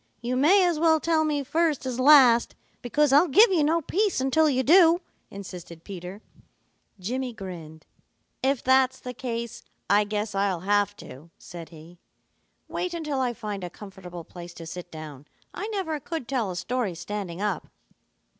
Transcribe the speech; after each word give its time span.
You 0.19 0.35
may 0.35 0.65
as 0.65 0.79
well 0.79 0.99
tell 0.99 1.23
me 1.23 1.43
first 1.43 1.85
as 1.85 1.99
last, 1.99 2.55
because 2.81 3.13
I'll 3.13 3.27
give 3.27 3.51
you 3.51 3.63
no 3.63 3.81
peace 3.83 4.19
until 4.19 4.49
you 4.49 4.63
do," 4.63 4.99
insisted 5.29 5.83
Peter. 5.83 6.23
Jimmy 6.99 7.33
grinned. 7.33 7.85
"If 8.41 8.63
that's 8.63 8.99
the 8.99 9.13
case, 9.13 9.63
I 9.91 10.05
guess 10.05 10.33
I'll 10.33 10.61
have 10.61 10.95
to," 10.95 11.29
said 11.37 11.69
he. 11.69 11.99
"Wait 12.67 12.95
until 12.95 13.19
I 13.19 13.33
find 13.35 13.63
a 13.63 13.69
comfortable 13.69 14.23
place 14.23 14.55
to 14.55 14.65
sit 14.65 14.89
down. 14.89 15.27
I 15.53 15.67
never 15.67 15.99
could 15.99 16.27
tell 16.27 16.49
a 16.49 16.55
story 16.55 16.95
standing 16.95 17.39
up." 17.39 17.67